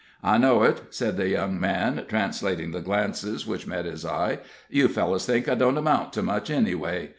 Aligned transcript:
"I 0.23 0.39
know 0.39 0.63
it," 0.63 0.81
said 0.89 1.15
the 1.15 1.29
young 1.29 1.59
man, 1.59 2.05
translating 2.07 2.71
the 2.71 2.81
glances 2.81 3.45
which 3.45 3.67
met 3.67 3.85
his 3.85 4.03
eye. 4.03 4.39
"You 4.67 4.87
fellows 4.87 5.27
think 5.27 5.47
I 5.47 5.53
don't 5.53 5.77
amount 5.77 6.11
to 6.13 6.23
much, 6.23 6.49
anyway. 6.49 7.09